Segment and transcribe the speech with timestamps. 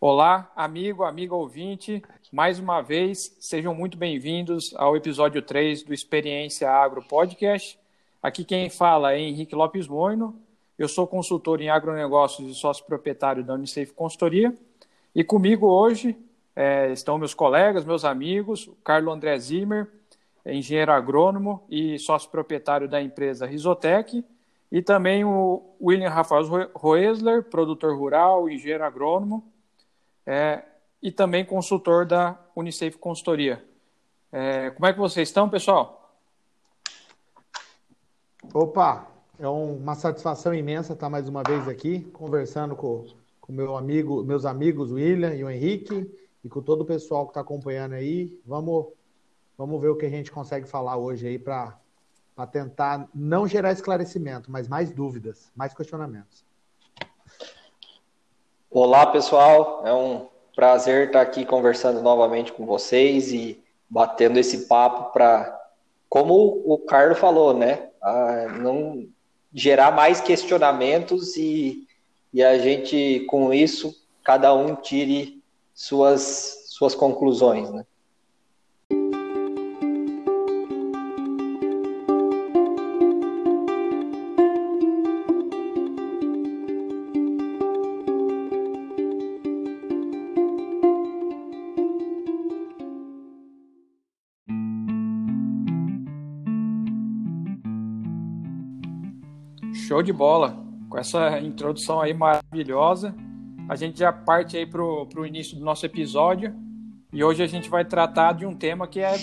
[0.00, 2.00] Olá, amigo, amiga ouvinte.
[2.30, 7.76] Mais uma vez, sejam muito bem-vindos ao episódio 3 do Experiência Agro Podcast.
[8.22, 10.40] Aqui quem fala é Henrique Lopes Moino.
[10.78, 14.54] Eu sou consultor em agronegócios e sócio proprietário da Unisafe Consultoria.
[15.12, 16.16] E comigo hoje
[16.54, 19.88] é, estão meus colegas, meus amigos, o Carlos André Zimmer,
[20.46, 24.24] engenheiro agrônomo e sócio proprietário da empresa Risotec,
[24.70, 29.42] e também o William Rafael Roesler, produtor rural, engenheiro agrônomo,
[30.28, 30.62] é,
[31.02, 33.64] e também consultor da Unisafe Consultoria.
[34.30, 36.14] É, como é que vocês estão, pessoal?
[38.52, 43.06] Opa, é uma satisfação imensa estar mais uma vez aqui conversando com,
[43.40, 47.30] com meu amigo, meus amigos William e o Henrique e com todo o pessoal que
[47.30, 48.38] está acompanhando aí.
[48.44, 48.88] Vamos,
[49.56, 51.74] vamos ver o que a gente consegue falar hoje aí para
[52.52, 56.47] tentar não gerar esclarecimento, mas mais dúvidas, mais questionamentos.
[58.70, 59.82] Olá, pessoal.
[59.86, 65.58] É um prazer estar aqui conversando novamente com vocês e batendo esse papo para,
[66.06, 67.88] como o Carlos falou, né?
[68.60, 69.08] não
[69.54, 71.86] gerar mais questionamentos e,
[72.30, 77.86] e a gente, com isso, cada um tire suas, suas conclusões, né?
[99.98, 100.56] Show de bola.
[100.88, 103.12] Com essa introdução aí maravilhosa,
[103.68, 106.54] a gente já parte aí para o início do nosso episódio.
[107.12, 109.16] E hoje a gente vai tratar de um tema que é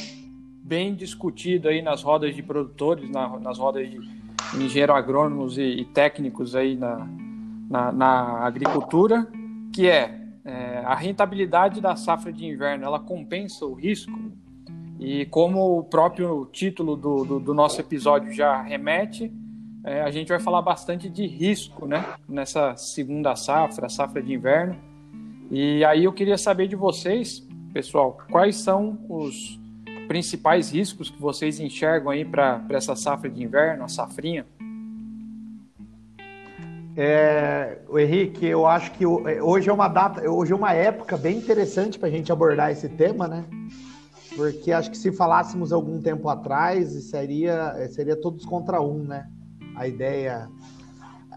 [0.61, 4.01] bem discutido aí nas rodas de produtores, na, nas rodas de
[4.53, 7.07] engenheiros agrônomos e, e técnicos aí na,
[7.69, 9.25] na, na, agricultura,
[9.71, 14.19] que é, é a rentabilidade da safra de inverno, ela compensa o risco?
[14.99, 19.31] E como o próprio título do, do, do nosso episódio já remete,
[19.85, 22.03] é, a gente vai falar bastante de risco, né?
[22.27, 24.75] Nessa segunda safra, safra de inverno.
[25.51, 29.59] E aí eu queria saber de vocês, pessoal, quais são os
[30.07, 34.47] principais riscos que vocês enxergam aí para essa safra de inverno, a safrinha?
[36.97, 41.15] É, o Henrique, eu acho que é, hoje é uma data, hoje é uma época
[41.15, 43.45] bem interessante para a gente abordar esse tema, né?
[44.35, 49.29] Porque acho que se falássemos algum tempo atrás, seria, seria todos contra um, né?
[49.75, 50.49] A ideia.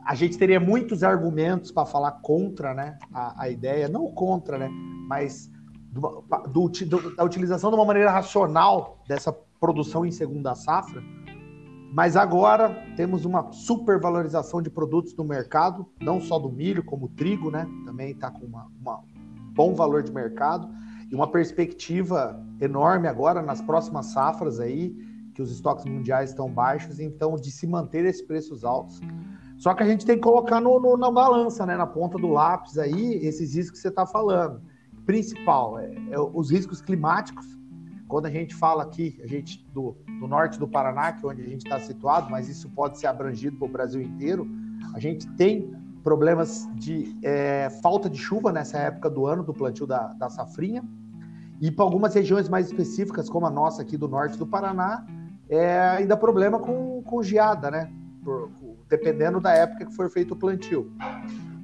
[0.04, 4.68] A gente teria muitos argumentos para falar contra né, a, a, ideia, não contra, né,
[5.06, 5.50] mas
[5.90, 11.02] do, do, do, da utilização de uma maneira racional dessa produção em segunda safra.
[11.92, 17.08] Mas agora temos uma supervalorização de produtos no mercado, não só do milho, como o
[17.08, 17.66] trigo, né?
[17.86, 19.02] Também está com um
[19.54, 20.68] bom valor de mercado
[21.10, 24.94] e uma perspectiva enorme agora nas próximas safras aí
[25.38, 29.00] que os estoques mundiais estão baixos, então de se manter esses preços altos.
[29.56, 32.26] Só que a gente tem que colocar no, no, na balança, né, na ponta do
[32.26, 34.60] lápis aí, esses riscos que você está falando.
[35.06, 37.46] Principal, é, é, os riscos climáticos.
[38.08, 41.42] Quando a gente fala aqui, a gente do, do norte do Paraná, que é onde
[41.42, 44.44] a gente está situado, mas isso pode ser abrangido para o Brasil inteiro,
[44.92, 45.72] a gente tem
[46.02, 50.82] problemas de é, falta de chuva nessa época do ano, do plantio da, da safrinha.
[51.60, 55.06] E para algumas regiões mais específicas, como a nossa aqui do norte do Paraná,
[55.48, 57.90] é ainda problema com, com geada, né?
[58.22, 58.50] Por,
[58.88, 60.90] dependendo da época que for feito o plantio.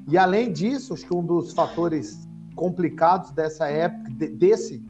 [0.06, 4.84] E além disso, acho que um dos fatores complicados dessa época, de, desse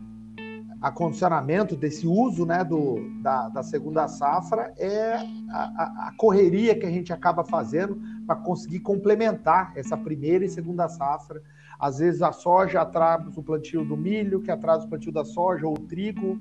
[0.80, 5.14] acondicionamento, desse uso né, do, da, da segunda safra, é
[5.50, 10.88] a, a, correria que a gente acaba fazendo para conseguir complementar essa primeira e segunda
[10.88, 11.40] safra.
[11.78, 15.66] Às vezes a soja atrasa o plantio do milho, que atrasa o plantio da soja,
[15.66, 16.38] ou o trigo,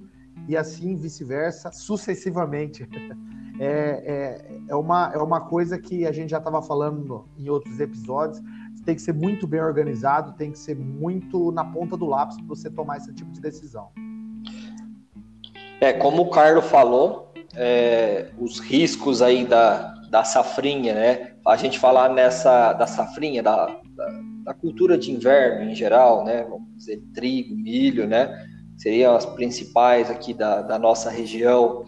[0.47, 2.87] e assim vice-versa, sucessivamente.
[3.59, 7.79] É, é, é, uma, é uma coisa que a gente já estava falando em outros
[7.79, 8.41] episódios.
[8.83, 12.47] Tem que ser muito bem organizado, tem que ser muito na ponta do lápis para
[12.47, 13.91] você tomar esse tipo de decisão.
[15.79, 21.33] É, como o Carlos falou, é, os riscos aí da, da safrinha, né?
[21.45, 26.43] A gente falar nessa da safrinha, da, da, da cultura de inverno em geral, né?
[26.43, 28.47] Vamos dizer, trigo, milho, né?
[28.77, 31.85] Seriam as principais aqui da, da nossa região,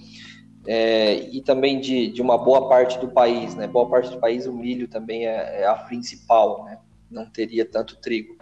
[0.67, 3.67] é, e também de, de uma boa parte do país, né?
[3.67, 6.79] Boa parte do país o milho também é, é a principal, né?
[7.09, 8.35] Não teria tanto trigo.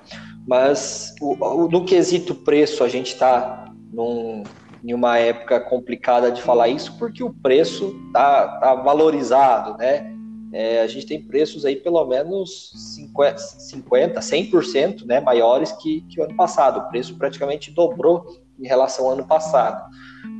[0.47, 3.65] Mas o, o, no quesito preço, a gente está
[4.83, 10.12] em uma época complicada de falar isso, porque o preço está tá valorizado, né?
[10.53, 16.21] É, a gente tem preços aí pelo menos 50, 50 100% né, maiores que, que
[16.21, 16.79] o ano passado.
[16.79, 18.23] O preço praticamente dobrou
[18.59, 19.89] em relação ao ano passado.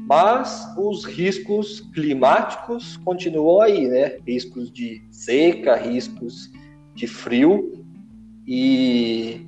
[0.08, 4.18] Mas os riscos climáticos continuam aí, né?
[4.28, 6.52] Riscos de seca, riscos
[6.94, 7.84] de frio
[8.46, 9.48] e,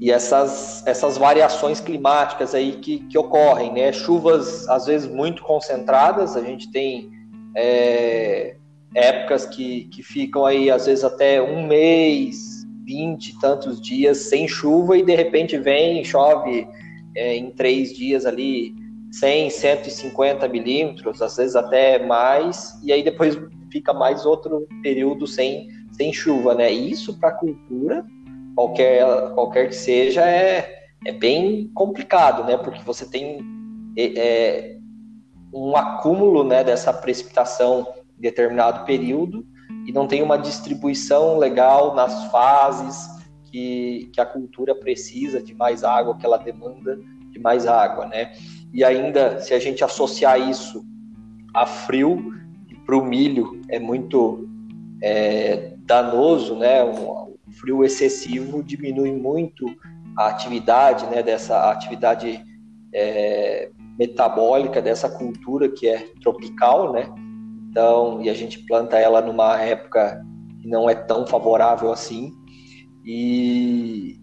[0.00, 3.92] e essas, essas variações climáticas aí que, que ocorrem, né?
[3.92, 7.10] Chuvas às vezes muito concentradas, a gente tem
[7.54, 8.56] é,
[8.96, 14.48] épocas que, que ficam aí às vezes até um mês, vinte e tantos dias sem
[14.48, 16.66] chuva e de repente vem, chove
[17.14, 18.74] é, em três dias ali
[19.12, 23.38] 100, 150 milímetros, às vezes até mais, e aí depois
[23.70, 26.70] fica mais outro período sem, sem chuva, né?
[26.70, 28.04] Isso para a cultura,
[28.54, 29.04] qualquer,
[29.34, 32.56] qualquer que seja, é, é bem complicado, né?
[32.56, 33.38] Porque você tem
[33.96, 34.76] é, é
[35.52, 37.86] um acúmulo né, dessa precipitação
[38.18, 39.46] determinado período
[39.86, 43.08] e não tem uma distribuição legal nas fases
[43.44, 46.98] que, que a cultura precisa de mais água, que ela demanda
[47.30, 48.32] de mais água, né?
[48.72, 50.84] E ainda, se a gente associar isso
[51.54, 52.34] a frio,
[52.84, 54.48] para o milho é muito
[55.02, 56.84] é, danoso, né?
[56.84, 59.66] Um, frio excessivo diminui muito
[60.16, 61.22] a atividade, né?
[61.22, 62.44] Dessa atividade
[62.92, 67.08] é, metabólica dessa cultura que é tropical, né?
[67.76, 70.24] Então, e a gente planta ela numa época
[70.62, 72.32] que não é tão favorável assim
[73.04, 74.18] e,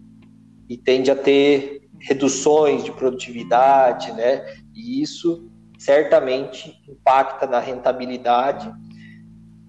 [0.68, 4.44] e tende a ter reduções de produtividade, né?
[4.74, 5.48] E isso
[5.78, 8.68] certamente impacta na rentabilidade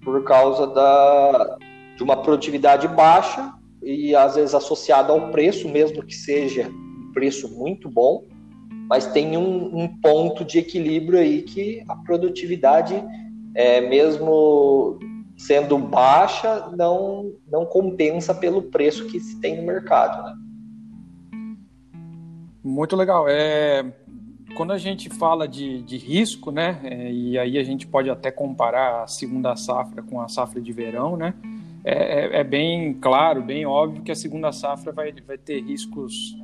[0.02, 1.56] por causa da,
[1.96, 3.52] de uma produtividade baixa
[3.84, 8.24] e às vezes associada ao preço, mesmo que seja um preço muito bom,
[8.90, 13.00] mas tem um, um ponto de equilíbrio aí que a produtividade,
[13.56, 14.98] é, mesmo
[15.34, 20.36] sendo baixa, não, não compensa pelo preço que se tem no mercado, né?
[22.62, 23.26] Muito legal.
[23.28, 23.84] É,
[24.56, 28.30] quando a gente fala de, de risco, né, é, e aí a gente pode até
[28.30, 31.34] comparar a segunda safra com a safra de verão, né,
[31.84, 36.36] é, é, é bem claro, bem óbvio que a segunda safra vai, vai ter riscos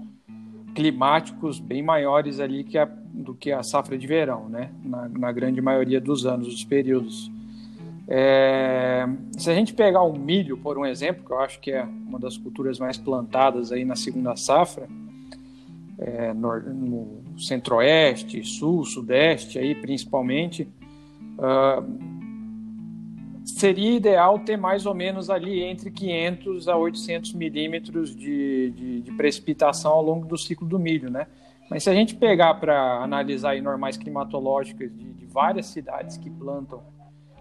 [0.74, 5.32] climáticos bem maiores ali que a, do que a safra de verão, né, na, na
[5.32, 7.30] grande maioria dos anos, dos períodos.
[8.08, 11.82] É, se a gente pegar o milho, por um exemplo, que eu acho que é
[11.84, 14.88] uma das culturas mais plantadas aí na segunda safra,
[15.98, 20.69] é, no, no centro-oeste, sul, sudeste, aí principalmente,
[21.38, 22.11] uh,
[23.44, 29.12] seria ideal ter mais ou menos ali entre 500 a 800 milímetros de, de, de,
[29.12, 31.26] precipitação ao longo do ciclo do milho, né?
[31.68, 36.82] Mas se a gente pegar para analisar normais climatológicas de, de, várias cidades que plantam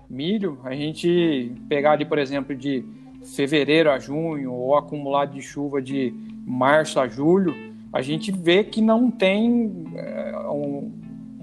[0.09, 2.85] milho, a gente pegar ali, por exemplo, de
[3.35, 6.13] fevereiro a junho ou acumulado de chuva de
[6.45, 7.53] março a julho,
[7.93, 11.00] a gente vê que não tem é, um,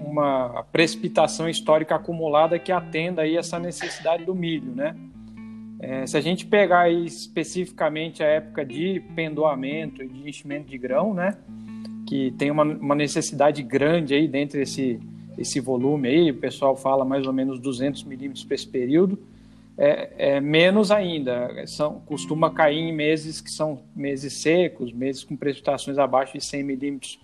[0.09, 4.95] uma precipitação histórica acumulada que atenda aí essa necessidade do milho, né?
[5.79, 11.13] É, se a gente pegar especificamente a época de pendoamento e de enchimento de grão,
[11.13, 11.37] né?
[12.05, 14.99] Que tem uma, uma necessidade grande aí dentro desse
[15.39, 19.17] esse volume aí, o pessoal fala mais ou menos 200 milímetros para esse período,
[19.77, 21.65] é, é, menos ainda.
[21.65, 26.63] São, costuma cair em meses que são meses secos, meses com precipitações abaixo de 100
[26.63, 27.19] milímetros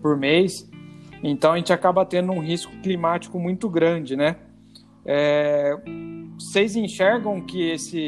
[0.00, 0.68] por mês.
[1.22, 4.36] Então a gente acaba tendo um risco climático muito grande, né?
[5.04, 5.76] É,
[6.38, 7.98] vocês enxergam que esse,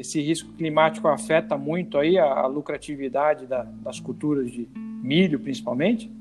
[0.00, 6.12] esse risco climático afeta muito aí a, a lucratividade da, das culturas de milho, principalmente?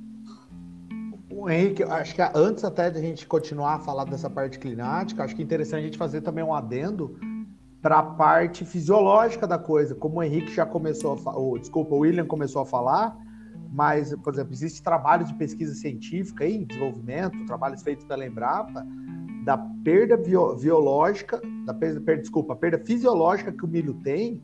[1.30, 5.24] O Henrique, acho que antes até de a gente continuar a falar dessa parte climática,
[5.24, 7.18] acho que é interessante a gente fazer também um adendo
[7.82, 12.00] para a parte fisiológica da coisa, como o Henrique já começou a falar, desculpa, o
[12.00, 13.18] William começou a falar,
[13.72, 18.86] mas, por exemplo, existe trabalho de pesquisa científica em desenvolvimento, trabalhos feitos pela Embrapa,
[19.44, 24.42] da perda biológica, da perda, desculpa, perda fisiológica que o milho tem,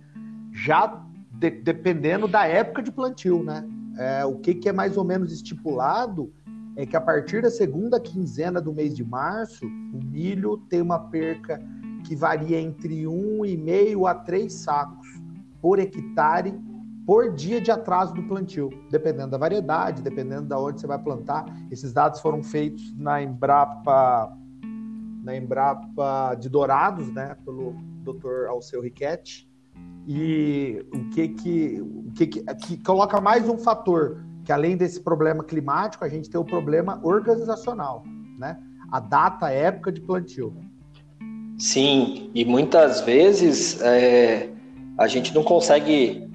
[0.51, 3.65] já de, dependendo da época de plantio, né?
[3.97, 6.31] É, o que, que é mais ou menos estipulado
[6.75, 10.99] é que a partir da segunda quinzena do mês de março, o milho tem uma
[10.99, 11.61] perca
[12.03, 15.07] que varia entre 1,5 a 3 sacos
[15.61, 16.53] por hectare
[17.05, 21.45] por dia de atraso do plantio, dependendo da variedade, dependendo da onde você vai plantar.
[21.69, 24.37] Esses dados foram feitos na Embrapa,
[25.23, 28.47] na Embrapa de Dourados, né, pelo Dr.
[28.47, 29.49] Alceu Riquetti.
[30.07, 34.99] E o que que, o que, que, que coloca mais um fator que além desse
[34.99, 38.03] problema climático, a gente tem o problema organizacional,
[38.37, 38.57] né?
[38.91, 40.53] A data, a época de plantio.
[41.57, 44.49] Sim, e muitas vezes é,
[44.97, 46.29] a gente não consegue.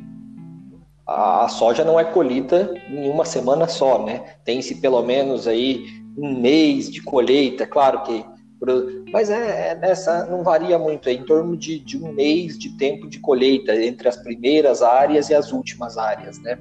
[1.09, 4.35] A, soja não é colhida em uma semana só, né?
[4.45, 5.87] Tem-se pelo menos aí
[6.19, 8.23] um mês de colheita, claro que.
[9.11, 12.77] Mas é, é, nessa não varia muito, é em torno de, de um mês de
[12.77, 16.59] tempo de colheita entre as primeiras áreas e as últimas áreas, né?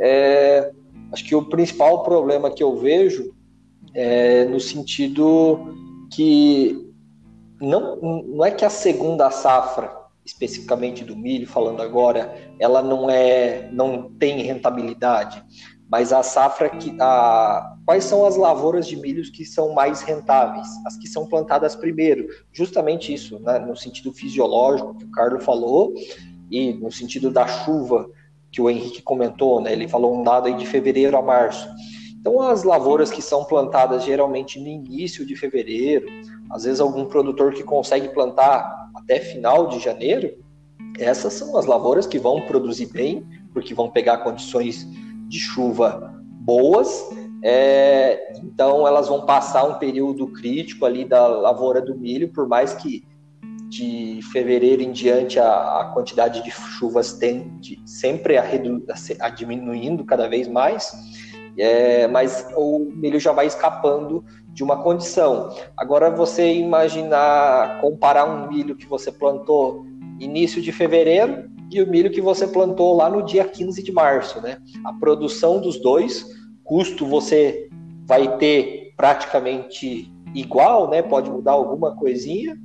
[0.00, 0.72] É,
[1.12, 3.32] acho que o principal problema que eu vejo
[3.94, 5.74] é no sentido
[6.12, 6.86] que
[7.60, 9.95] não, não é que a segunda safra,
[10.26, 15.42] especificamente do milho, falando agora, ela não é, não tem rentabilidade,
[15.88, 20.66] mas a safra que a quais são as lavouras de milhos que são mais rentáveis,
[20.84, 25.94] as que são plantadas primeiro, justamente isso, né, no sentido fisiológico que o Carlos falou
[26.50, 28.10] e no sentido da chuva
[28.50, 31.68] que o Henrique comentou, né, ele falou um dado aí de fevereiro a março.
[32.26, 36.08] Então, as lavouras que são plantadas geralmente no início de fevereiro,
[36.50, 40.36] às vezes algum produtor que consegue plantar até final de janeiro,
[40.98, 44.88] essas são as lavouras que vão produzir bem, porque vão pegar condições
[45.28, 47.08] de chuva boas,
[47.44, 52.74] é, então elas vão passar um período crítico ali da lavoura do milho, por mais
[52.74, 53.04] que
[53.68, 59.28] de fevereiro em diante a, a quantidade de chuvas tende sempre a, redu, a, a
[59.28, 60.92] diminuindo cada vez mais
[61.58, 65.54] é, mas o milho já vai escapando de uma condição.
[65.76, 69.84] Agora você imaginar comparar um milho que você plantou
[70.18, 74.40] início de fevereiro e o milho que você plantou lá no dia 15 de março,
[74.40, 74.58] né?
[74.84, 76.24] A produção dos dois,
[76.62, 77.68] custo você
[78.06, 81.02] vai ter praticamente igual, né?
[81.02, 82.56] Pode mudar alguma coisinha,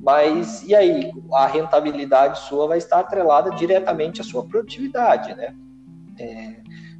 [0.00, 5.54] mas e aí a rentabilidade sua vai estar atrelada diretamente à sua produtividade, né?
[6.18, 6.56] É,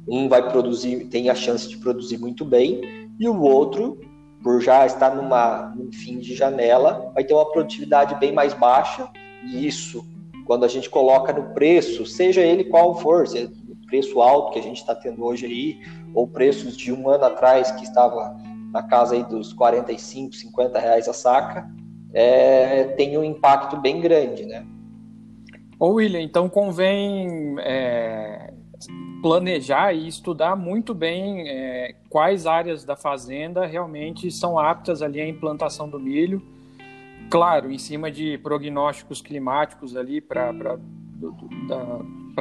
[0.07, 2.81] um vai produzir, tem a chance de produzir muito bem,
[3.19, 3.99] e o outro,
[4.43, 9.09] por já estar numa, num fim de janela, vai ter uma produtividade bem mais baixa,
[9.43, 10.05] e isso,
[10.45, 14.59] quando a gente coloca no preço, seja ele qual for, seja o preço alto que
[14.59, 15.79] a gente está tendo hoje aí,
[16.13, 18.35] ou preços de um ano atrás que estava
[18.71, 21.69] na casa aí dos 45, 50 reais a saca,
[22.13, 24.65] é, tem um impacto bem grande, né?
[25.79, 28.38] Ô William, então convém é,
[29.21, 35.27] planejar e estudar muito bem é, quais áreas da fazenda realmente são aptas ali à
[35.27, 36.41] implantação do milho.
[37.29, 40.77] Claro, em cima de prognósticos climáticos ali para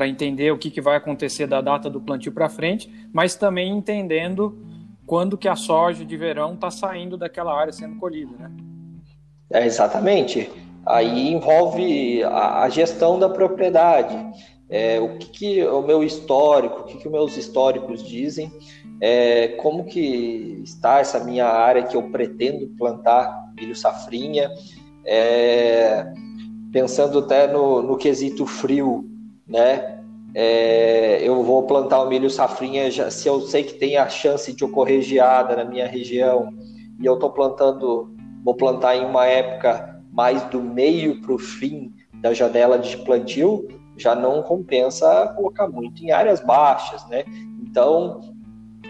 [0.06, 4.58] entender o que, que vai acontecer da data do plantio para frente, mas também entendendo
[5.06, 8.50] quando que a soja de verão está saindo daquela área sendo colhida, né?
[9.50, 10.50] É, exatamente.
[10.85, 14.16] Aí envolve a, a gestão da propriedade
[14.70, 18.52] é, o que, que, o meu histórico, o que, que meus históricos dizem,
[19.00, 24.50] é, como que está essa minha área que eu pretendo plantar milho safrinha,
[25.04, 26.06] é,
[26.72, 29.08] pensando até no, no quesito frio,
[29.46, 29.96] né?
[30.34, 34.52] É, eu vou plantar o milho safrinha já, se eu sei que tem a chance
[34.52, 36.52] de ocorrer geada na minha região
[37.00, 41.94] e eu estou plantando, vou plantar em uma época mais do meio para o fim
[42.20, 43.66] da janela de plantio,
[43.99, 47.25] já não compensa colocar muito em áreas baixas, né?
[47.61, 48.21] Então,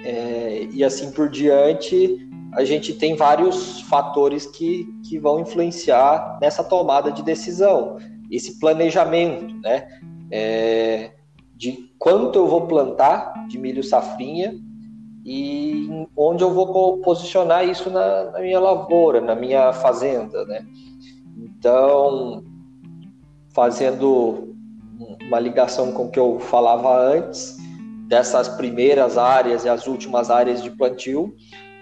[0.04, 6.62] é, e assim por diante, a gente tem vários fatores que, que vão influenciar nessa
[6.62, 7.98] tomada de decisão.
[8.30, 9.88] Esse planejamento, né?
[10.30, 11.12] É,
[11.56, 14.54] de quanto eu vou plantar de milho safrinha
[15.24, 20.64] e onde eu vou posicionar isso na, na minha lavoura, na minha fazenda, né?
[21.36, 22.44] Então,
[23.52, 24.56] fazendo
[24.98, 27.56] uma ligação com o que eu falava antes,
[28.08, 31.34] dessas primeiras áreas e as últimas áreas de plantio,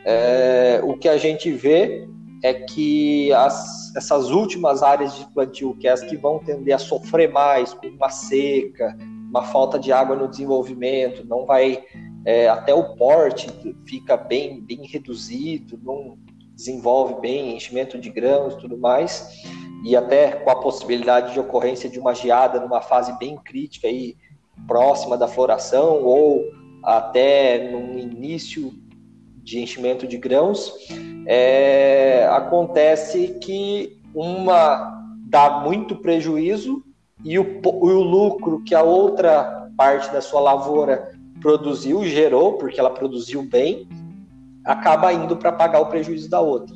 [0.05, 2.09] é, o que a gente vê
[2.43, 6.79] é que as, essas últimas áreas de plantio, que é as que vão tender a
[6.79, 8.97] sofrer mais com uma seca,
[9.31, 11.83] uma falta de água no desenvolvimento, não vai
[12.25, 13.49] é, até o porte
[13.87, 16.19] fica bem bem reduzido, não
[16.55, 19.45] desenvolve bem enchimento de grãos, tudo mais
[19.87, 24.17] e até com a possibilidade de ocorrência de uma geada numa fase bem crítica aí,
[24.67, 26.43] próxima da floração ou
[26.83, 28.75] até no início
[29.45, 30.73] de enchimento de grãos,
[31.25, 34.93] é, acontece que uma
[35.29, 36.83] dá muito prejuízo
[37.25, 42.91] e o, o lucro que a outra parte da sua lavoura produziu, gerou, porque ela
[42.91, 43.89] produziu bem,
[44.65, 46.75] acaba indo para pagar o prejuízo da outra.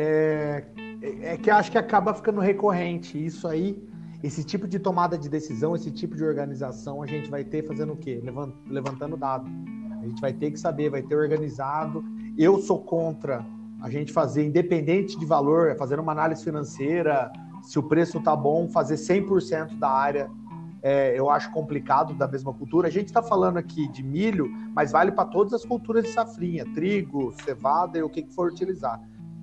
[0.00, 0.64] Né?
[1.02, 3.22] é, é que acho que acaba ficando recorrente.
[3.24, 3.82] Isso aí,
[4.22, 7.92] esse tipo de tomada de decisão, esse tipo de organização, a gente vai ter fazendo
[7.92, 8.22] o quê?
[8.66, 9.48] Levantando dado.
[10.00, 12.04] A gente vai ter que saber, vai ter organizado.
[12.36, 13.44] Eu sou contra
[13.80, 18.68] a gente fazer independente de valor, fazendo uma análise financeira, se o preço está bom,
[18.68, 20.30] fazer 100% da área,
[20.82, 22.88] é, eu acho complicado da mesma cultura.
[22.88, 26.64] A gente está falando aqui de milho, mas vale para todas as culturas de safrinha,
[26.74, 29.00] trigo, cevada e o que, que for utilizar.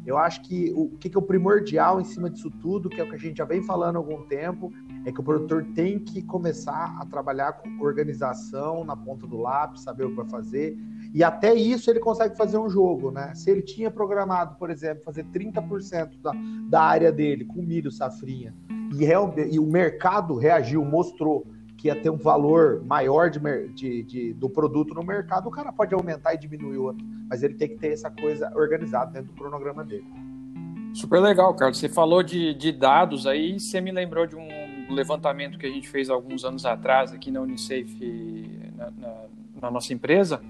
[0.08, 3.04] Eu acho que o que, que é o primordial em cima disso tudo, que é
[3.04, 4.72] o que a gente já vem falando há algum tempo,
[5.06, 9.82] é que o produtor tem que começar a trabalhar com organização na ponta do lápis,
[9.82, 10.78] saber o que vai fazer.
[11.14, 13.36] E até isso ele consegue fazer um jogo, né?
[13.36, 16.32] Se ele tinha programado, por exemplo, fazer 30% da,
[16.70, 18.56] da área dele com milho safrinha,
[18.94, 21.46] e, real, e o mercado reagiu, mostrou
[21.78, 25.72] que ia ter um valor maior de, de, de, do produto no mercado, o cara
[25.72, 29.28] pode aumentar e diminuir o outro, mas ele tem que ter essa coisa organizada dentro
[29.28, 30.06] do cronograma dele.
[30.94, 31.78] Super legal, Carlos.
[31.78, 34.48] Você falou de, de dados aí, você me lembrou de um
[34.90, 39.16] levantamento que a gente fez alguns anos atrás aqui na Unisafe, na, na,
[39.62, 40.42] na nossa empresa,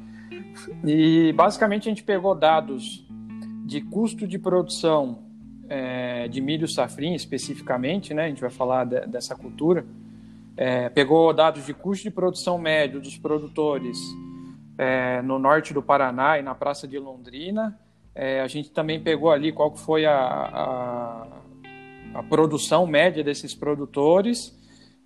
[0.86, 3.05] e basicamente a gente pegou dados
[3.65, 5.24] de custo de produção
[5.67, 8.25] é, de milho safrinha especificamente, né?
[8.25, 9.86] A gente vai falar de, dessa cultura
[10.57, 13.99] é, pegou dados de custo de produção médio dos produtores
[14.75, 17.79] é, no norte do Paraná e na Praça de Londrina.
[18.15, 21.27] É, a gente também pegou ali qual foi a, a,
[22.15, 24.57] a produção média desses produtores,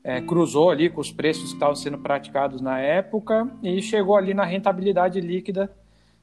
[0.02, 4.34] é, cruzou ali com os preços que estavam sendo praticados na época e chegou ali
[4.34, 5.70] na rentabilidade líquida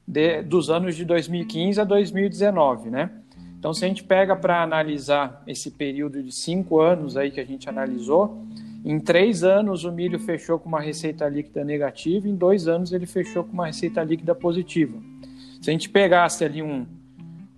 [0.07, 3.11] de, dos anos de 2015 a 2019, né?
[3.59, 7.45] Então, se a gente pega para analisar esse período de cinco anos aí que a
[7.45, 8.41] gente analisou,
[8.83, 13.05] em três anos, o milho fechou com uma receita líquida negativa, em dois anos, ele
[13.05, 14.97] fechou com uma receita líquida positiva.
[15.61, 16.85] Se a gente pegasse ali um,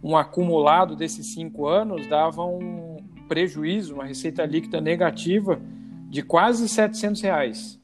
[0.04, 2.98] um acumulado desses cinco anos, dava um
[3.28, 5.62] prejuízo, uma receita líquida negativa
[6.10, 7.80] de quase 700 reais,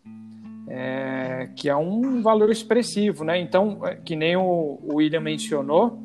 [0.67, 3.39] é, que é um valor expressivo, né?
[3.39, 6.01] Então, é, que nem o, William mencionou,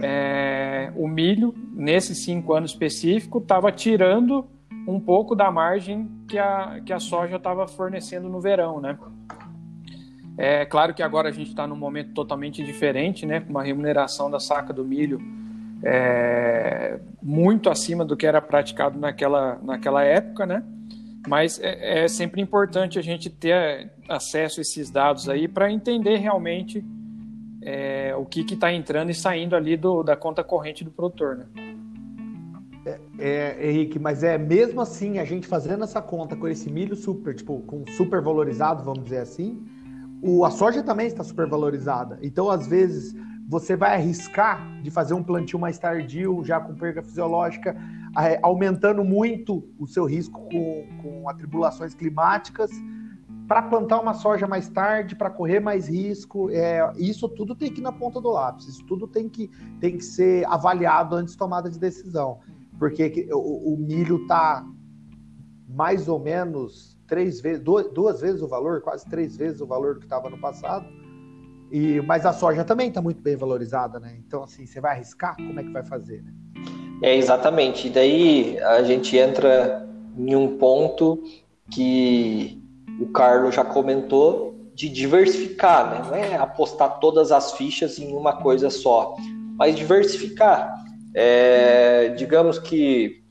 [0.00, 4.44] é, o milho, nesses cinco anos específicos, estava tirando
[4.88, 8.98] um pouco da margem que a, que a soja estava fornecendo no verão, né?
[10.38, 13.40] É claro que agora a gente está num momento totalmente diferente, né?
[13.40, 15.20] Com uma remuneração da saca do milho
[15.82, 20.64] é, muito acima do que era praticado naquela, naquela época, né?
[21.28, 26.16] Mas é, é sempre importante a gente ter acesso a esses dados aí para entender
[26.16, 26.82] realmente
[27.60, 31.67] é, o que está entrando e saindo ali do, da conta corrente do produtor, né?
[32.88, 36.96] É, é, Henrique, mas é mesmo assim, a gente fazendo essa conta com esse milho
[36.96, 39.62] super, tipo, com super valorizado, vamos dizer assim,
[40.22, 42.18] o, a soja também está super valorizada.
[42.22, 43.14] Então, às vezes,
[43.46, 47.76] você vai arriscar de fazer um plantio mais tardio, já com perda fisiológica,
[48.42, 52.70] aumentando muito o seu risco com, com atribulações climáticas,
[53.46, 56.50] para plantar uma soja mais tarde, para correr mais risco.
[56.50, 59.96] É, isso tudo tem que ir na ponta do lápis, isso tudo tem que, tem
[59.96, 62.38] que ser avaliado antes de tomada de decisão
[62.78, 64.64] porque o, o milho está
[65.68, 69.94] mais ou menos três vezes, duas, duas, vezes o valor, quase três vezes o valor
[69.94, 70.86] do que estava no passado.
[71.70, 74.16] E, mas a soja também está muito bem valorizada, né?
[74.26, 75.36] Então, assim, você vai arriscar?
[75.36, 76.22] Como é que vai fazer?
[76.22, 76.32] Né?
[77.02, 77.88] É, exatamente.
[77.88, 79.86] E daí a gente entra
[80.16, 81.22] em um ponto
[81.70, 82.62] que
[83.00, 86.02] o Carlos já comentou de diversificar, né?
[86.06, 89.16] Não é apostar todas as fichas em uma coisa só,
[89.56, 90.72] mas diversificar.
[91.14, 93.22] É, digamos que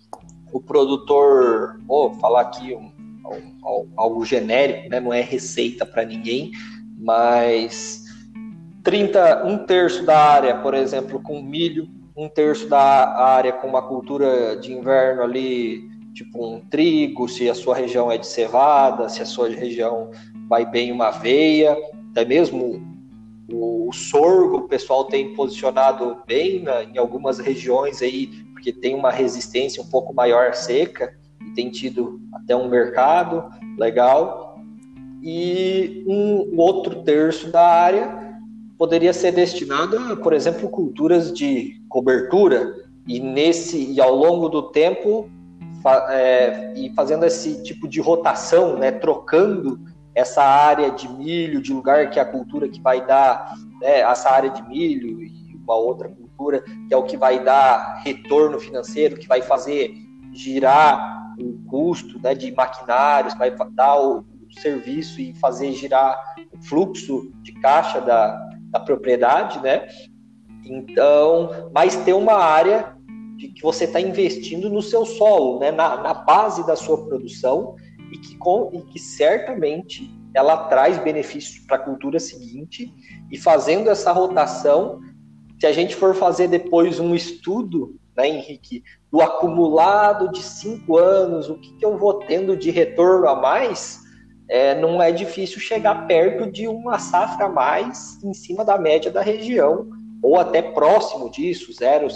[0.52, 2.92] o produtor, vou falar aqui um,
[3.26, 5.00] um, algo genérico, né?
[5.00, 6.52] não é receita para ninguém,
[6.98, 8.06] mas
[8.84, 13.82] 30, um terço da área, por exemplo, com milho, um terço da área com uma
[13.82, 19.22] cultura de inverno ali, tipo um trigo, se a sua região é de cevada, se
[19.22, 20.10] a sua região
[20.50, 21.78] vai bem uma aveia,
[22.12, 22.97] até mesmo
[23.88, 29.12] o, sorgo o pessoal tem posicionado bem na, em algumas regiões aí, porque tem uma
[29.12, 34.60] resistência um pouco maior seca e tem tido até um mercado legal.
[35.24, 38.38] E um outro terço da área
[38.78, 42.76] poderia ser destinado a, por exemplo, culturas de cobertura
[43.08, 45.30] e nesse e ao longo do tempo
[46.10, 49.80] é, e fazendo esse tipo de rotação, né, trocando
[50.18, 54.32] essa área de milho, de lugar que é a cultura que vai dar, né, essa
[54.32, 59.18] área de milho e uma outra cultura que é o que vai dar retorno financeiro,
[59.18, 59.94] que vai fazer
[60.34, 64.26] girar o custo né, de maquinários, vai dar o,
[64.60, 66.20] serviço e fazer girar
[66.52, 69.86] o fluxo de caixa da, da propriedade, né?
[70.66, 72.96] Então, mas ter uma área
[73.36, 77.76] de que você está investindo no seu solo, né, na, na base da sua produção,
[78.12, 82.94] e que, com, e que certamente ela traz benefícios para a cultura seguinte,
[83.32, 85.00] e fazendo essa rotação,
[85.60, 91.50] Se a gente for fazer depois um estudo, né, Henrique, do acumulado de cinco anos,
[91.50, 94.00] o que, que eu vou tendo de retorno a mais,
[94.48, 99.12] é, não é difícil chegar perto de uma safra a mais em cima da média
[99.12, 99.90] da região,
[100.22, 102.08] ou até próximo disso, zero,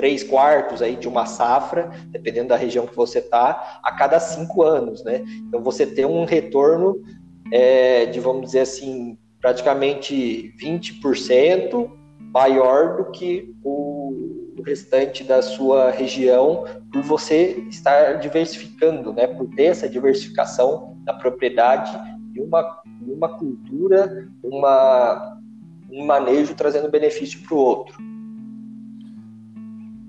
[0.00, 4.62] três quartos aí de uma safra, dependendo da região que você está, a cada cinco
[4.62, 5.22] anos, né?
[5.46, 7.02] Então você tem um retorno
[7.52, 11.90] é, de, vamos dizer assim, praticamente 20%
[12.32, 19.26] maior do que o, restante da sua região, por você estar diversificando, né?
[19.26, 21.98] Por ter essa diversificação da propriedade
[22.34, 25.38] e uma, uma cultura, uma,
[25.90, 28.10] um manejo trazendo benefício para o outro.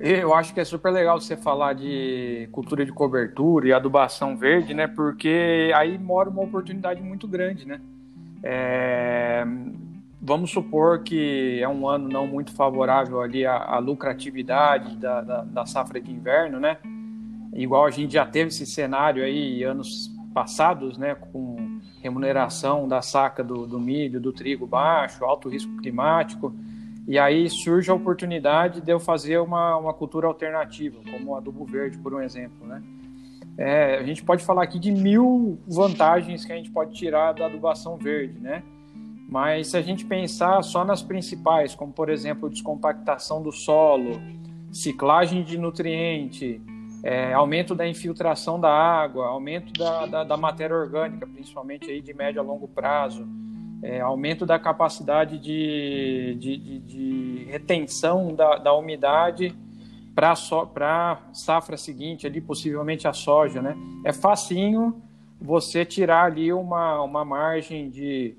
[0.03, 4.73] Eu acho que é super legal você falar de cultura de cobertura e adubação verde,
[4.73, 4.87] né?
[4.87, 7.79] Porque aí mora uma oportunidade muito grande, né?
[8.41, 9.45] É...
[10.19, 15.41] Vamos supor que é um ano não muito favorável ali à, à lucratividade da, da,
[15.43, 16.77] da, safra de inverno, né?
[17.53, 21.13] Igual a gente já teve esse cenário aí anos passados, né?
[21.13, 26.55] Com remuneração da saca do, do milho, do trigo baixo, alto risco climático.
[27.07, 31.65] E aí surge a oportunidade de eu fazer uma, uma cultura alternativa, como o adubo
[31.65, 32.81] verde, por um exemplo, né?
[33.57, 37.45] É, a gente pode falar aqui de mil vantagens que a gente pode tirar da
[37.45, 38.63] adubação verde, né?
[39.27, 44.21] Mas se a gente pensar só nas principais, como por exemplo descompactação do solo,
[44.71, 46.61] ciclagem de nutriente,
[47.03, 52.13] é, aumento da infiltração da água, aumento da, da, da, matéria orgânica, principalmente aí de
[52.13, 53.27] médio a longo prazo,
[53.81, 59.55] é, aumento da capacidade de, de, de, de retenção da, da umidade
[60.13, 63.75] para so, a safra seguinte, ali possivelmente a soja, né?
[64.05, 65.01] É facinho
[65.39, 68.35] você tirar ali uma, uma margem de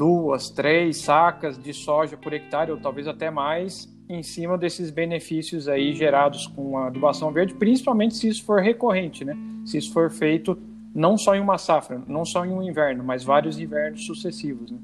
[0.00, 5.68] duas, três sacas de soja por hectare, ou talvez até mais, em cima desses benefícios
[5.68, 9.36] aí gerados com a adubação verde, principalmente se isso for recorrente, né?
[9.64, 10.56] Se isso for feito
[10.94, 14.70] não só em uma safra, não só em um inverno, mas vários invernos sucessivos.
[14.70, 14.78] Né?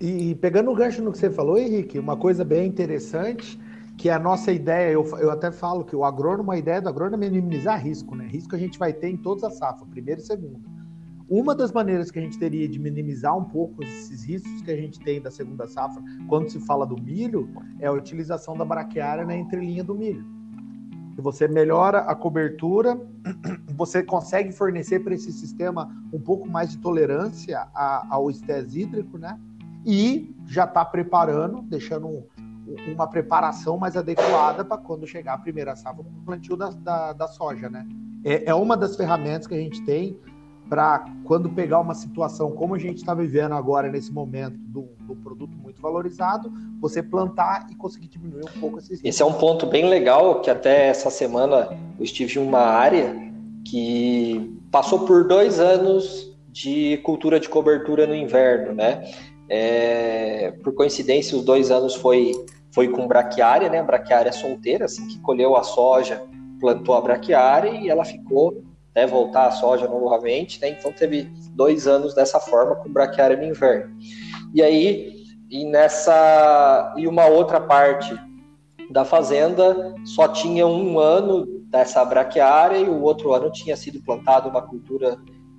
[0.00, 3.60] E, pegando o gancho no que você falou, Henrique, uma coisa bem interessante,
[3.96, 7.22] que a nossa ideia, eu, eu até falo que o agrônomo, a ideia do agrônomo
[7.22, 8.26] é minimizar risco, né?
[8.26, 10.58] Risco a gente vai ter em todas as safras, primeira e segunda.
[11.28, 14.76] Uma das maneiras que a gente teria de minimizar um pouco esses riscos que a
[14.76, 19.24] gente tem da segunda safra, quando se fala do milho, é a utilização da braquiária
[19.24, 20.39] na entrelinha do milho
[21.20, 23.00] você melhora a cobertura,
[23.76, 29.38] você consegue fornecer para esse sistema um pouco mais de tolerância ao estresse hídrico, né?
[29.84, 32.24] E já está preparando, deixando um,
[32.92, 37.12] uma preparação mais adequada para quando chegar a primeira safra para o plantio da, da,
[37.12, 37.86] da, soja, né?
[38.24, 40.18] É, é uma das ferramentas que a gente tem
[40.70, 45.16] para quando pegar uma situação como a gente está vivendo agora nesse momento do, do,
[45.16, 49.66] produto muito valorizado, você plantar e conseguir diminuir um pouco esses Esse é um ponto
[49.66, 53.12] bem legal que até essa semana eu estive em uma área
[53.68, 59.02] que passou por dois anos de cultura de cobertura no inverno, né?
[59.48, 62.32] É, por coincidência, os dois anos foi
[62.72, 63.82] foi com braquiária, né?
[63.82, 66.22] Braquiária solteira, assim que colheu a soja,
[66.60, 68.62] plantou a braquiária e ela ficou
[68.94, 70.70] né, voltar a soja novamente, né?
[70.70, 73.96] Então teve dois anos dessa forma com braquiária no inverno.
[74.54, 78.14] E aí, e nessa e uma outra parte
[78.90, 84.48] da fazenda só tinha um ano dessa braquiária e o outro ano tinha sido plantado
[84.48, 85.16] uma cultura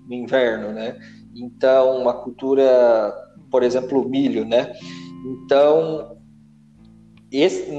[0.08, 0.98] no inverno, né?
[1.34, 3.14] Então, uma cultura,
[3.50, 4.74] por exemplo, milho, né?
[5.26, 6.18] Então,
[7.32, 7.72] esse,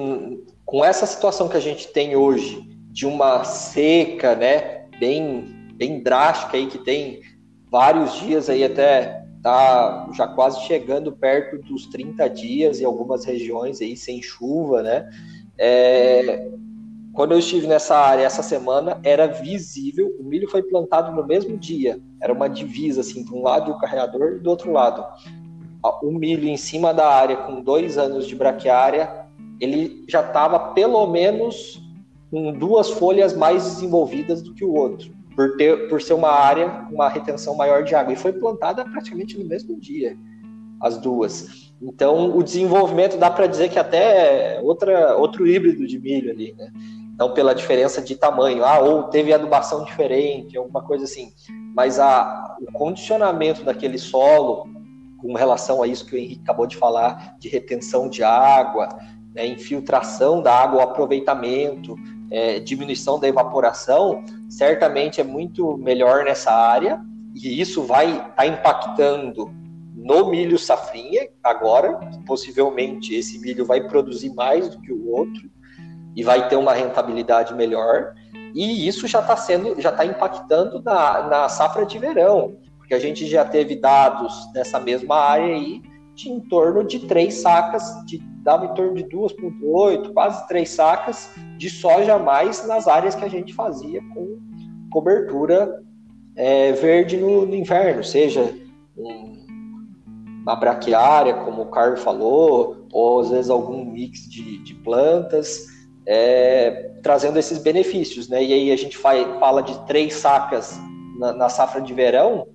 [0.64, 6.56] com essa situação que a gente tem hoje de uma seca, né, bem, bem drástica
[6.56, 7.22] aí, que tem
[7.68, 13.80] vários dias aí até tá já quase chegando perto dos 30 dias em algumas regiões
[13.80, 15.10] aí sem chuva, né?
[15.58, 16.48] É,
[17.12, 21.58] quando eu estive nessa área essa semana, era visível, o milho foi plantado no mesmo
[21.58, 25.04] dia, era uma divisa, assim, de um lado o carreador e do outro lado.
[26.00, 29.26] O milho em cima da área, com dois anos de braquiária,
[29.60, 31.81] ele já estava pelo menos
[32.32, 36.70] com duas folhas mais desenvolvidas do que o outro, por, ter, por ser uma área
[36.88, 38.14] com uma retenção maior de água.
[38.14, 40.16] E foi plantada praticamente no mesmo dia,
[40.80, 41.70] as duas.
[41.82, 46.54] Então, o desenvolvimento dá para dizer que até é outra, outro híbrido de milho ali,
[46.54, 46.72] né?
[47.14, 51.34] Então, pela diferença de tamanho, ah, ou teve adubação diferente, alguma coisa assim.
[51.76, 54.66] Mas a, o condicionamento daquele solo,
[55.18, 58.88] com relação a isso que o Henrique acabou de falar, de retenção de água,
[59.34, 61.94] né, infiltração da água, o aproveitamento,
[62.32, 66.98] é, diminuição da evaporação, certamente é muito melhor nessa área,
[67.34, 69.50] e isso vai estar tá impactando
[69.94, 75.50] no milho safrinha, agora, possivelmente esse milho vai produzir mais do que o outro
[76.16, 78.14] e vai ter uma rentabilidade melhor.
[78.54, 82.98] E isso já está sendo, já está impactando na, na safra de verão, porque a
[82.98, 85.82] gente já teve dados nessa mesma área aí
[86.26, 91.70] em torno de três sacas, de, dava em torno de 2,8, quase três sacas de
[91.70, 94.38] soja a mais nas áreas que a gente fazia com
[94.90, 95.82] cobertura
[96.36, 98.54] é, verde no, no, inverno, seja
[98.96, 105.66] uma braquiária, como o Carlos falou, ou às vezes algum mix de, de plantas,
[106.06, 108.28] é, trazendo esses benefícios.
[108.28, 108.44] Né?
[108.44, 110.78] E aí a gente fala de três sacas
[111.18, 112.48] na, na safra de verão,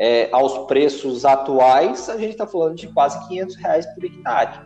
[0.00, 4.60] é, aos preços atuais, a gente está falando de quase 500 reais por hectare.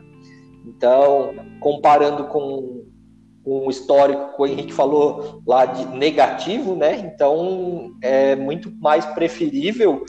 [0.64, 2.85] Então, comparando com,
[3.42, 6.99] com o histórico que o Henrique falou lá de negativo, né?
[6.99, 10.05] Então, é muito mais preferível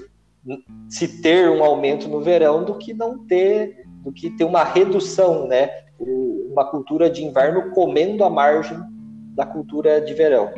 [0.88, 5.48] se ter um aumento no verão do que não ter, do que ter uma redução,
[5.48, 5.72] né?
[5.98, 8.78] Uma cultura de inverno comendo a margem
[9.34, 10.52] da cultura de verão.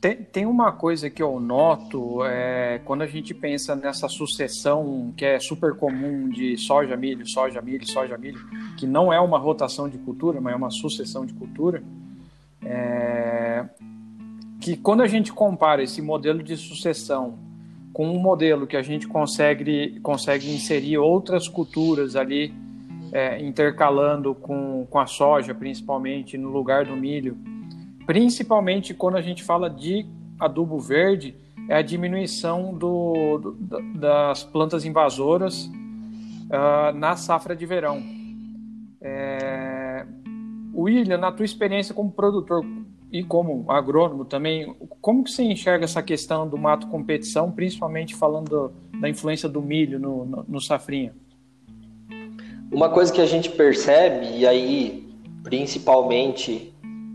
[0.00, 5.26] Tem, tem uma coisa que eu noto é, quando a gente pensa nessa sucessão que
[5.26, 8.40] é super comum de soja, milho, soja, milho, soja, milho,
[8.78, 11.82] que não é uma rotação de cultura, mas é uma sucessão de cultura,
[12.64, 13.66] é,
[14.58, 17.38] que quando a gente compara esse modelo de sucessão
[17.92, 22.54] com um modelo que a gente consegue, consegue inserir outras culturas ali,
[23.12, 27.36] é, intercalando com, com a soja, principalmente no lugar do milho,
[28.10, 30.04] principalmente quando a gente fala de
[30.36, 31.32] adubo verde,
[31.68, 33.56] é a diminuição do, do
[33.94, 38.02] das plantas invasoras uh, na safra de verão.
[39.00, 40.04] É...
[40.74, 42.66] William, na tua experiência como produtor
[43.12, 48.72] e como agrônomo também, como que você enxerga essa questão do mato competição, principalmente falando
[49.00, 51.14] da influência do milho no, no, no safrinha?
[52.72, 55.08] Uma coisa que a gente percebe, e aí
[55.44, 56.69] principalmente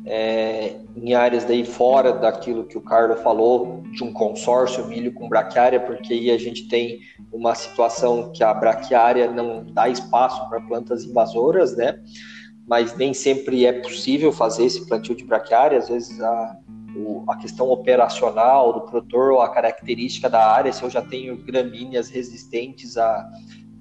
[0.06, 5.28] é, em áreas daí fora daquilo que o Carlos falou, de um consórcio milho com
[5.28, 7.00] braquiária, porque aí a gente tem
[7.34, 12.00] uma situação que a braquiária não dá espaço para plantas invasoras, né?
[12.68, 16.58] Mas nem sempre é possível fazer esse plantio de braquiária, às vezes a,
[17.28, 22.10] a questão operacional do produtor ou a característica da área, se eu já tenho gramíneas
[22.10, 23.28] resistentes a,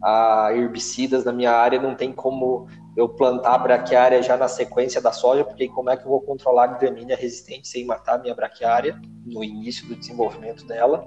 [0.03, 5.01] a herbicidas na minha área, não tem como eu plantar a braquiária já na sequência
[5.01, 8.19] da soja, porque como é que eu vou controlar a gramínea resistente sem matar a
[8.19, 11.07] minha braquiária no início do desenvolvimento dela?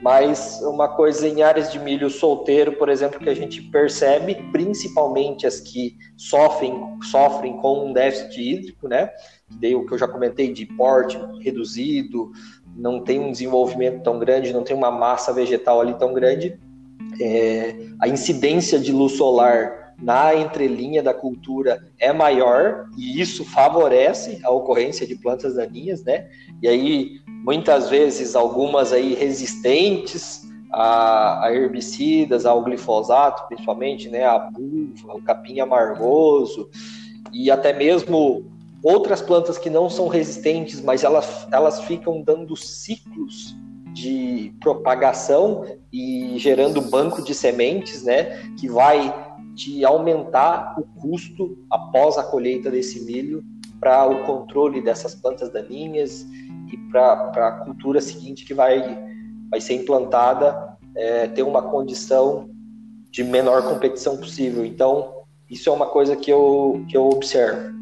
[0.00, 5.44] Mas uma coisa em áreas de milho solteiro, por exemplo, que a gente percebe, principalmente
[5.44, 9.10] as que sofrem, sofrem com um déficit hídrico, né?
[9.50, 12.30] Daí o que eu já comentei de porte reduzido,
[12.76, 16.56] não tem um desenvolvimento tão grande, não tem uma massa vegetal ali tão grande,
[17.20, 24.38] é, a incidência de luz solar na entrelinha da cultura é maior e isso favorece
[24.44, 26.28] a ocorrência de plantas daninhas, né?
[26.62, 34.24] E aí muitas vezes algumas aí resistentes a, a herbicidas, ao glifosato, principalmente, né?
[34.24, 36.68] A buva, o capim amargoso
[37.32, 38.44] e até mesmo
[38.82, 43.56] outras plantas que não são resistentes, mas elas, elas ficam dando ciclos
[43.92, 48.40] de propagação e gerando banco de sementes, né?
[48.56, 49.12] Que vai
[49.58, 53.42] de aumentar o custo após a colheita desse milho
[53.80, 56.24] para o controle dessas plantas daninhas
[56.72, 58.80] e para a cultura seguinte que vai,
[59.50, 62.48] vai ser implantada é, ter uma condição
[63.10, 64.64] de menor competição possível.
[64.64, 65.12] Então,
[65.50, 67.76] isso é uma coisa que eu, que eu observo.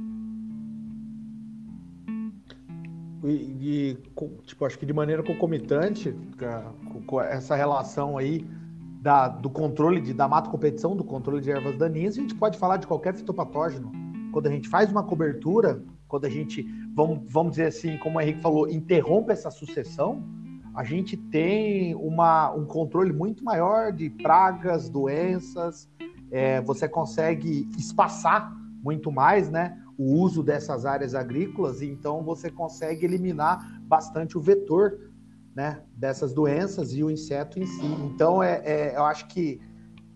[3.22, 3.98] E, e
[4.46, 6.14] tipo, acho que de maneira concomitante,
[7.06, 8.46] com essa relação aí
[9.06, 12.58] da, do controle de, da mata competição, do controle de ervas daninhas, a gente pode
[12.58, 13.92] falar de qualquer fitopatógeno.
[14.32, 18.20] Quando a gente faz uma cobertura, quando a gente, vamos, vamos dizer assim, como o
[18.20, 20.24] Henrique falou, interrompe essa sucessão,
[20.74, 25.88] a gente tem uma, um controle muito maior de pragas, doenças,
[26.32, 32.50] é, você consegue espaçar muito mais né, o uso dessas áreas agrícolas, e então você
[32.50, 34.98] consegue eliminar bastante o vetor
[35.56, 37.86] né, dessas doenças e o inseto em si.
[38.04, 39.58] Então, é, é eu acho que,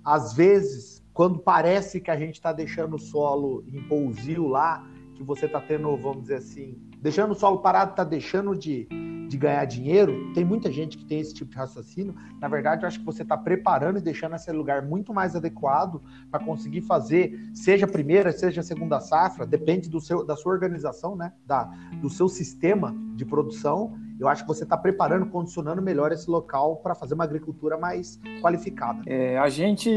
[0.05, 5.23] às vezes, quando parece que a gente está deixando o solo em pousio lá, que
[5.23, 8.87] você está tendo, vamos dizer assim, deixando o solo parado, está deixando de,
[9.29, 12.15] de ganhar dinheiro, tem muita gente que tem esse tipo de raciocínio.
[12.39, 16.03] Na verdade, eu acho que você está preparando e deixando esse lugar muito mais adequado
[16.31, 20.53] para conseguir fazer, seja a primeira, seja a segunda safra, depende do seu, da sua
[20.53, 21.33] organização, né?
[21.47, 21.65] Da,
[22.03, 26.77] do seu sistema de produção, eu acho que você está preparando, condicionando melhor esse local
[26.77, 29.03] para fazer uma agricultura mais qualificada.
[29.07, 29.91] É, a gente,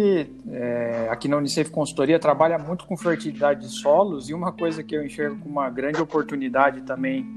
[0.50, 4.96] é, aqui na Unicef Consultoria, trabalha muito com fertilidade de solos e uma coisa que
[4.96, 7.28] eu enxergo como uma grande oportunidade também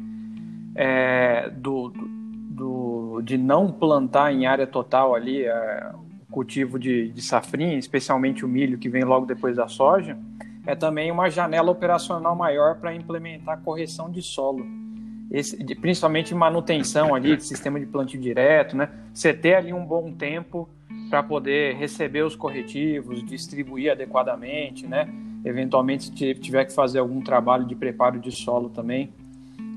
[0.76, 5.90] é, do, do, de não plantar em área total ali é,
[6.28, 10.16] o cultivo de, de safrinha, especialmente o milho que vem logo depois da soja,
[10.64, 14.85] é também uma janela operacional maior para implementar correção de solo
[15.30, 18.88] esse, principalmente manutenção ali, de sistema de plantio direto, né?
[19.12, 20.68] Você ter ali um bom tempo
[21.10, 25.08] para poder receber os corretivos, distribuir adequadamente, né?
[25.44, 29.12] Eventualmente, se tiver que fazer algum trabalho de preparo de solo também,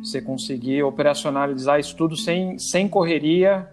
[0.02, 3.68] você conseguir operacionalizar isso tudo sem, sem correria,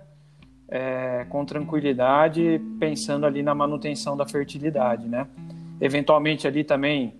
[0.68, 5.26] é, com tranquilidade, pensando ali na manutenção da fertilidade, né?
[5.80, 7.14] Eventualmente ali também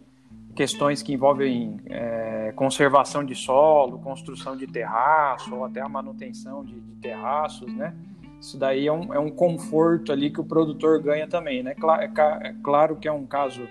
[0.57, 6.81] questões que envolvem é, conservação de solo, construção de terraço ou até a manutenção de,
[6.81, 7.95] de terraços, né?
[8.40, 11.75] Isso daí é um, é um, conforto ali que o produtor ganha também, né?
[12.01, 13.69] É, é, claro que é um caso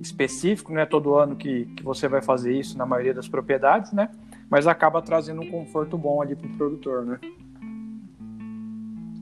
[0.00, 3.92] específico, não é todo ano que, que você vai fazer isso na maioria das propriedades,
[3.92, 4.08] né?
[4.48, 7.18] Mas acaba trazendo um conforto bom ali para o produtor, né?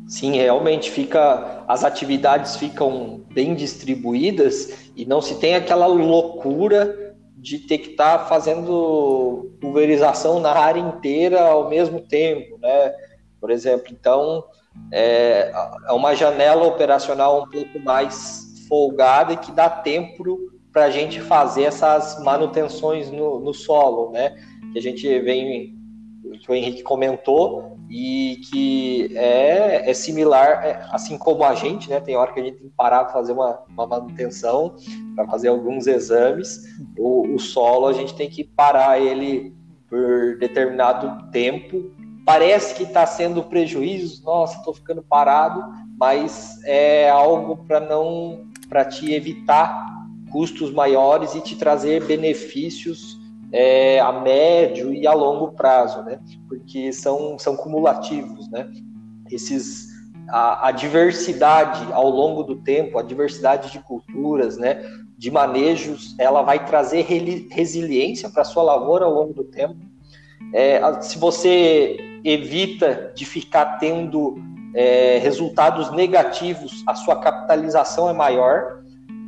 [0.09, 7.59] Sim, realmente fica, as atividades ficam bem distribuídas e não se tem aquela loucura de
[7.59, 12.95] ter que estar tá fazendo pulverização na área inteira ao mesmo tempo, né?
[13.39, 14.43] Por exemplo, então
[14.91, 15.53] é,
[15.87, 21.21] é uma janela operacional um pouco mais folgada e que dá tempo para a gente
[21.21, 24.35] fazer essas manutenções no, no solo, né?
[24.73, 25.78] Que a gente vem,
[26.39, 32.01] que o Henrique comentou, e que é, é similar, é, assim como a gente, né?
[32.01, 34.77] Tem hora que a gente tem que parar para fazer uma, uma manutenção,
[35.15, 36.65] para fazer alguns exames.
[36.99, 39.57] O, o, solo a gente tem que parar ele
[39.89, 41.91] por determinado tempo.
[42.27, 45.65] Parece que está sendo prejuízo, nossa, estou ficando parado,
[45.99, 49.87] mas é algo para não para te evitar
[50.31, 53.18] custos maiores e te trazer benefícios
[53.53, 56.21] é, a médio e a longo prazo, né?
[56.49, 58.71] Porque são, são cumulativos, né?
[59.31, 59.89] Esses,
[60.29, 64.83] a, a, diversidade ao longo do tempo, a diversidade de culturas, né?
[65.17, 67.03] De manejos, ela vai trazer
[67.51, 69.77] resiliência para sua lavoura ao longo do tempo.
[70.53, 74.37] É, se você evita de ficar tendo
[74.75, 78.83] é, resultados negativos, a sua capitalização é maior,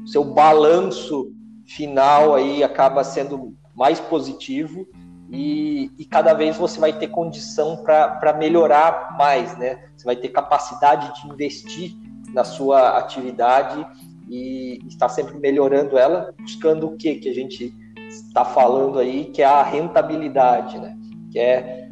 [0.07, 1.33] seu balanço
[1.67, 4.87] final aí acaba sendo mais positivo
[5.31, 9.89] e, e cada vez você vai ter condição para melhorar mais, né?
[9.97, 11.93] Você vai ter capacidade de investir
[12.35, 13.87] na sua atividade
[14.29, 17.75] e estar sempre melhorando ela, buscando o que que a gente
[18.07, 20.95] está falando aí, que é a rentabilidade, né?
[21.33, 21.89] Que é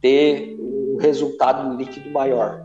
[0.00, 2.64] ter um resultado líquido maior.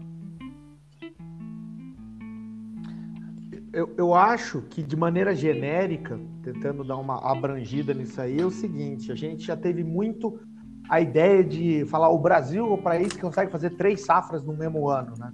[3.73, 8.51] Eu, eu acho que, de maneira genérica, tentando dar uma abrangida nisso aí, é o
[8.51, 10.39] seguinte: a gente já teve muito
[10.87, 14.55] a ideia de falar o Brasil é o país que consegue fazer três safras no
[14.55, 15.33] mesmo ano, né?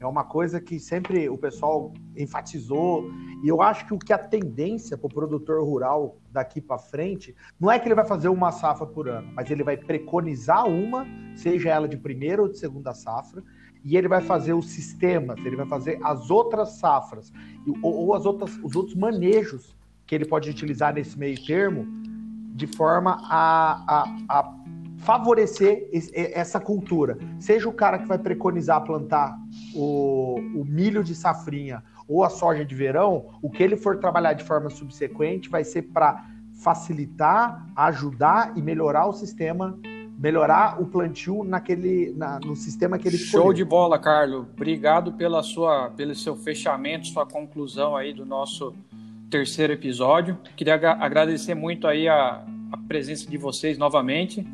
[0.00, 3.08] É uma coisa que sempre o pessoal enfatizou,
[3.44, 7.36] e eu acho que o que a tendência para o produtor rural daqui para frente
[7.60, 11.06] não é que ele vai fazer uma safra por ano, mas ele vai preconizar uma,
[11.36, 13.42] seja ela de primeira ou de segunda safra,
[13.84, 17.32] e ele vai fazer os sistemas, ele vai fazer as outras safras
[17.82, 19.74] ou, ou as outras, os outros manejos
[20.06, 21.86] que ele pode utilizar nesse meio termo
[22.54, 24.54] de forma a, a, a
[24.98, 27.18] favorecer essa cultura.
[27.40, 29.36] Seja o cara que vai preconizar plantar
[29.74, 34.34] o, o, milho de safrinha ou a soja de verão, o que ele for trabalhar
[34.34, 36.24] de forma subsequente vai ser para
[36.62, 39.76] facilitar, ajudar e melhorar o sistema
[40.18, 43.44] melhorar o plantio naquele, na, no sistema que ele escolheu.
[43.46, 44.46] Show de bola, Carlos.
[44.54, 48.74] Obrigado pela sua, pelo seu fechamento, sua conclusão aí do nosso
[49.30, 50.38] terceiro episódio.
[50.56, 54.46] Queria agradecer muito aí a, a presença de vocês novamente.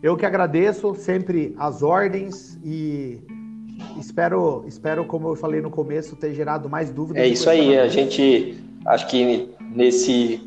[0.00, 3.20] Eu que agradeço sempre as ordens e
[3.98, 7.22] espero, espero como eu falei no começo, ter gerado mais dúvidas.
[7.22, 10.40] É isso aí, a gente acho que nesse,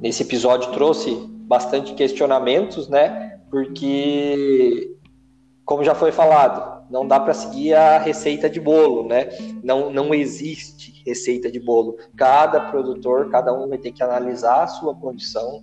[0.00, 1.14] nesse episódio trouxe
[1.46, 3.38] bastante questionamentos, né?
[3.50, 4.96] Porque,
[5.64, 9.28] como já foi falado, não dá para seguir a receita de bolo, né?
[9.62, 11.96] Não, não existe receita de bolo.
[12.16, 15.62] Cada produtor, cada um vai ter que analisar a sua condição,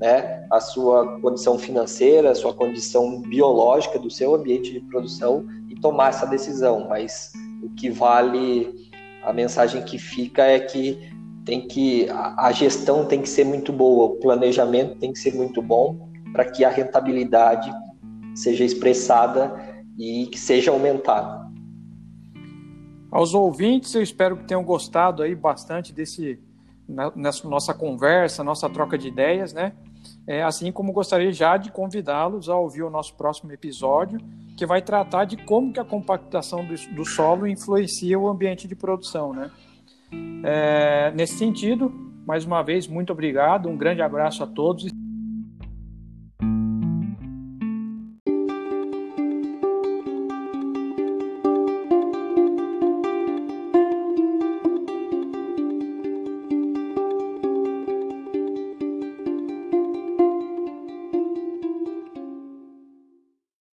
[0.00, 0.46] né?
[0.50, 6.10] A sua condição financeira, a sua condição biológica do seu ambiente de produção e tomar
[6.10, 6.86] essa decisão.
[6.88, 8.90] Mas o que vale,
[9.22, 11.15] a mensagem que fica é que
[11.46, 15.62] tem que a, gestão tem que ser muito boa, o planejamento tem que ser muito
[15.62, 17.72] bom para que a rentabilidade
[18.34, 19.54] seja expressada
[19.96, 21.46] e que seja aumentada.
[23.10, 26.38] Aos ouvintes, eu espero que tenham gostado aí bastante desse
[27.16, 29.72] nessa nossa conversa, nossa troca de ideias, né?
[30.24, 34.20] É, assim como gostaria já de convidá-los a ouvir o nosso próximo episódio,
[34.56, 38.76] que vai tratar de como que a compactação do, do solo influencia o ambiente de
[38.76, 39.50] produção, né?
[40.44, 41.92] É, nesse sentido,
[42.26, 44.86] mais uma vez, muito obrigado, um grande abraço a todos.